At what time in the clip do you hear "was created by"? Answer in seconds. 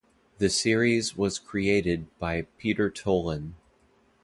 1.15-2.47